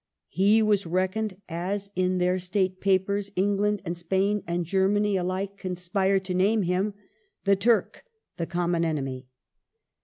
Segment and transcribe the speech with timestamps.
[0.29, 6.19] He was reckoned, as in their State papers England and Spain and Germany alike conspire
[6.21, 6.95] to name him,"
[7.45, 8.03] the Turk,
[8.37, 9.27] the Common Enemy."